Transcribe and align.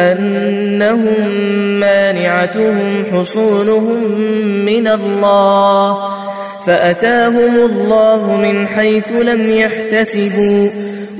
أنهم 0.00 1.28
مانعتهم 1.80 3.04
حصولهم 3.12 4.10
من 4.64 4.88
الله 4.88 5.98
فأتاهم 6.66 7.56
الله 7.56 8.36
من 8.36 8.66
حيث 8.68 9.12
لم 9.12 9.50
يحتسبوا 9.50 10.68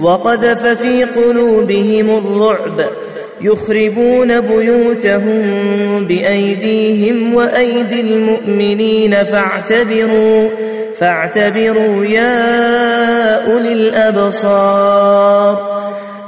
وقذف 0.01 0.67
في 0.67 1.05
قلوبهم 1.05 2.11
الرعب 2.19 2.91
يخربون 3.41 4.41
بيوتهم 4.41 5.43
بأيديهم 6.07 7.35
وأيدي 7.35 8.01
المؤمنين 8.01 9.11
فاعتبروا 9.25 10.49
فاعتبروا 10.99 12.05
يا 12.05 13.53
أولي 13.53 13.73
الأبصار 13.73 15.61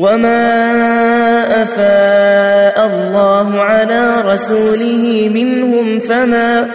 وما 0.00 1.62
أفاء 1.62 2.86
الله 2.86 3.60
على 3.60 4.22
رسوله 4.32 5.30
منهم 5.34 6.00
فما 6.00 6.66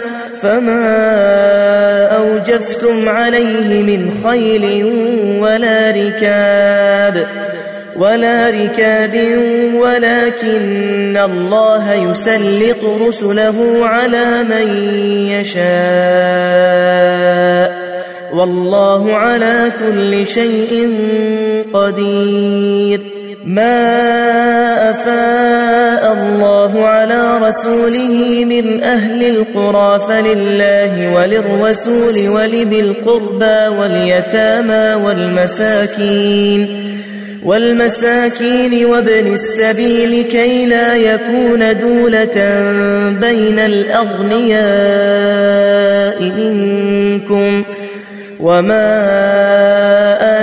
فما 0.42 0.86
أوجفتم 2.16 3.08
عليه 3.08 3.82
من 3.82 4.10
خيل 4.24 4.84
ولا 5.40 5.90
ركاب 5.90 7.26
ولا 7.96 8.50
ركاب 8.50 9.14
ولكن 9.74 11.16
الله 11.16 11.94
يسلط 11.94 12.84
رسله 13.08 13.86
على 13.86 14.42
من 14.42 14.68
يشاء 15.30 16.46
والله 18.32 19.14
على 19.14 19.72
كل 19.80 20.26
شيء 20.26 20.90
قدير 21.72 23.00
ما 23.46 24.90
أفاء 24.90 26.12
الله 26.12 26.86
على 26.86 27.38
رسوله 27.48 28.44
من 28.44 28.82
أهل 28.82 29.22
القرى 29.22 30.06
فلله 30.08 31.14
وللرسول 31.14 32.28
ولذي 32.28 32.80
القربى 32.80 33.76
واليتامى 33.78 35.04
والمساكين 35.04 36.86
والمساكين 37.44 38.84
وابن 38.84 39.34
السبيل 39.34 40.22
كي 40.22 40.66
لا 40.66 40.96
يكون 40.96 41.78
دولة 41.78 42.62
بين 43.20 43.58
الأغنياء 43.58 44.56
منكم 46.22 47.64
وما 48.40 50.05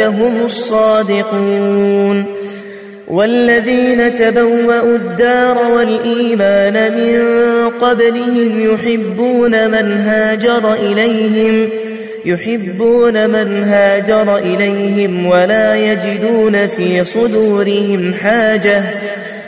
هم 0.00 0.44
الصادقون. 0.44 2.38
والذين 3.08 4.18
تبوأوا 4.18 4.96
الدار 4.96 5.58
والإيمان 5.76 6.92
من 6.92 7.20
قبلهم 7.80 8.74
يحبون 8.74 9.70
من 9.70 9.92
هاجر 10.06 10.74
إليهم 10.74 11.68
يحبون 12.24 13.30
من 13.30 13.64
هاجر 13.64 14.38
إليهم 14.38 15.26
ولا 15.26 15.76
يجدون 15.76 16.68
في 16.68 17.04
صدورهم 17.04 18.14
حاجة 18.14 18.82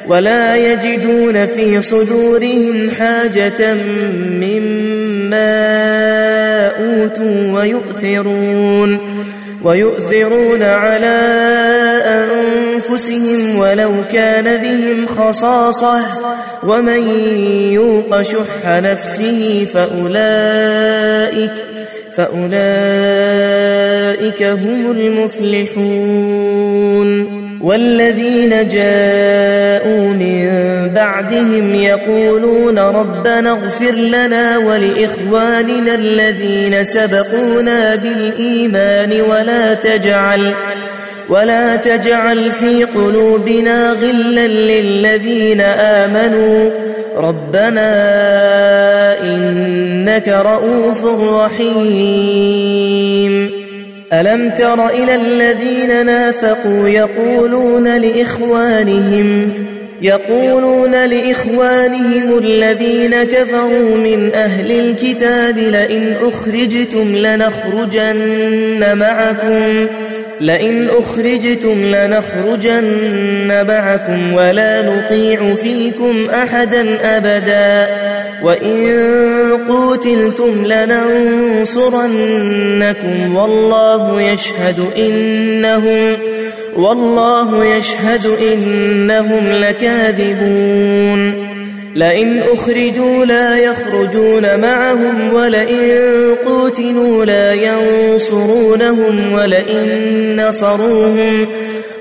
ولا 0.08 0.56
يجدون 0.56 1.46
في 1.46 1.82
صدورهم 1.82 2.90
حاجة 2.90 3.74
مما 4.40 5.50
أوتوا 6.66 7.60
ويؤثرون 7.60 9.20
ويؤثرون 9.62 10.62
على 10.62 11.18
أنفسهم 12.04 13.58
ولو 13.58 13.92
كان 14.12 14.62
بهم 14.62 15.06
خصاصة 15.06 16.00
ومن 16.62 17.08
يوق 17.72 18.22
شح 18.22 18.66
نفسه 18.66 19.68
فأولئك 19.74 21.52
فأولئك 22.16 22.50
هم 24.42 24.90
المفلحون 24.90 26.30
والذين 27.60 28.68
جاءوا 28.68 30.08
من 30.08 30.50
بعدهم 30.94 31.74
يقولون 31.74 32.78
ربنا 32.78 33.50
اغفر 33.50 33.92
لنا 33.94 34.58
ولإخواننا 34.58 35.94
الذين 35.94 36.84
سبقونا 36.84 37.96
بالإيمان 37.96 39.20
ولا 39.20 39.74
تجعل 39.74 40.54
ولا 41.30 41.76
تجعل 41.76 42.52
في 42.52 42.84
قلوبنا 42.84 43.90
غلا 43.90 44.46
للذين 44.48 45.60
آمنوا 45.60 46.70
ربنا 47.16 47.90
إنك 49.22 50.28
رؤوف 50.28 51.04
رحيم 51.44 52.70
ألم 54.12 54.50
تر 54.50 54.88
إلى 54.88 55.14
الذين 55.14 56.06
نافقوا 56.06 56.88
يقولون 56.88 57.96
لإخوانهم 58.00 59.52
يقولون 60.02 60.90
لإخوانهم 60.90 62.38
الذين 62.38 63.24
كفروا 63.24 63.96
من 63.96 64.34
أهل 64.34 64.70
الكتاب 64.70 65.58
لئن 65.58 66.14
أخرجتم 66.22 67.16
لنخرجن 67.16 68.98
معكم 68.98 69.86
لئن 70.40 70.88
أخرجتم 70.88 71.94
لنخرجن 71.94 73.66
معكم 73.66 74.32
ولا 74.32 74.82
نطيع 74.82 75.54
فيكم 75.54 76.30
أحدا 76.30 76.98
أبدا. 77.16 77.88
وإن 78.42 78.98
قوتلتم 79.68 80.66
لننصرنكم 80.66 81.76
والله 83.36 84.22
يشهد 84.22 84.78
إنهم 84.96 86.16
والله 86.76 87.64
يشهد 87.64 88.26
إنهم 88.26 89.48
لكاذبون. 89.52 91.49
لئن 91.94 92.42
أخرجوا 92.42 93.24
لا 93.24 93.58
يخرجون 93.58 94.60
معهم 94.60 95.34
ولئن 95.34 96.34
قوتلوا 96.46 97.24
لا 97.24 97.52
ينصرونهم 97.52 99.32
ولئن 99.32 100.46
نصروهم 100.48 101.46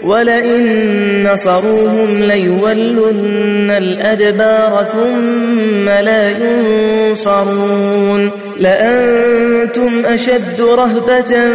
ولئن 0.04 1.34
نصروهم 1.34 2.24
ليولن 2.24 3.72
الأدبار 3.72 4.88
ثم 4.92 5.86
لا 5.86 6.30
ينصرون. 6.30 8.32
لأنتم 8.58 10.06
أشد 10.06 10.62
رهبة 10.62 11.52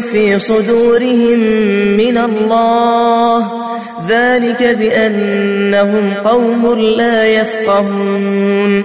في 0.00 0.38
صدورهم 0.38 1.38
من 1.96 2.18
الله. 2.18 3.52
ذلك 4.08 4.76
بأنهم 4.78 6.14
قوم 6.24 6.78
لا 6.78 7.26
يفقهون. 7.26 8.84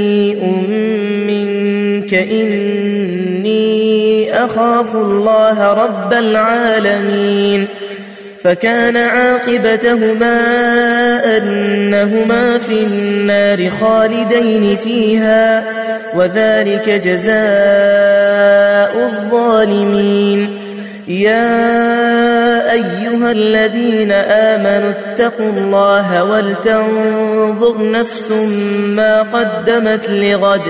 أخاف 4.45 4.95
الله 4.95 5.73
رب 5.73 6.13
العالمين 6.13 7.67
فكان 8.43 8.97
عاقبتهما 8.97 10.37
أنهما 11.37 12.57
في 12.57 12.83
النار 12.83 13.69
خالدين 13.69 14.75
فيها 14.75 15.63
وذلك 16.15 16.89
جزاء 16.89 17.31
الظالمين 19.05 20.57
يا 21.07 22.71
أيها 22.71 23.31
الذين 23.31 24.11
آمنوا 24.11 24.89
اتقوا 24.89 25.49
الله 25.49 26.23
ولتنظر 26.23 27.91
نفس 27.91 28.31
ما 28.71 29.21
قدمت 29.21 30.09
لغد 30.09 30.61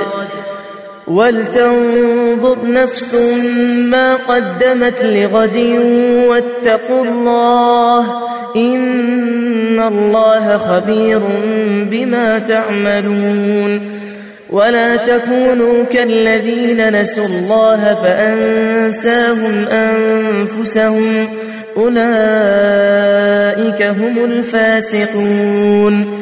ولتنظر 1.07 2.57
نفس 2.63 3.13
ما 3.75 4.15
قدمت 4.15 5.03
لغد 5.03 5.57
واتقوا 6.27 7.05
الله 7.05 8.05
إن 8.55 9.79
الله 9.79 10.57
خبير 10.57 11.19
بما 11.91 12.39
تعملون 12.39 14.01
ولا 14.49 14.95
تكونوا 14.95 15.83
كالذين 15.83 17.01
نسوا 17.01 17.25
الله 17.25 17.93
فأنساهم 18.03 19.67
أنفسهم 19.67 21.27
أولئك 21.77 22.01
هم 23.81 24.25
الفاسقون 24.25 26.21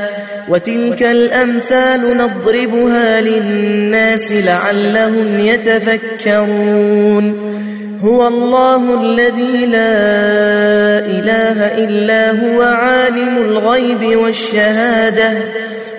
وتلك 0.51 1.03
الأمثال 1.03 2.17
نضربها 2.17 3.21
للناس 3.21 4.31
لعلهم 4.31 5.39
يتفكرون. 5.39 7.25
هو 8.03 8.27
الله 8.27 9.01
الذي 9.01 9.65
لا 9.65 9.95
إله 10.99 11.83
إلا 11.83 12.31
هو 12.31 12.61
عالم 12.61 13.37
الغيب 13.37 14.17
والشهادة. 14.17 15.33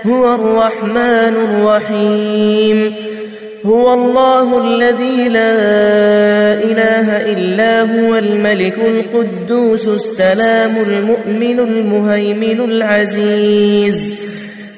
هو 0.06 0.34
الرحمن 0.34 1.34
الرحيم. 1.48 2.94
هو 3.66 3.94
الله 3.94 4.64
الذي 4.64 5.28
لا 5.28 5.54
إله 6.54 7.32
إلا 7.32 7.80
هو 7.80 8.16
الملك 8.16 8.74
القدوس 8.78 9.88
السلام 9.88 10.76
المؤمن 10.86 11.60
المهيمن 11.60 12.60
العزيز. 12.60 14.21